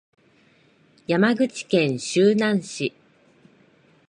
[1.05, 2.91] 山口県周南市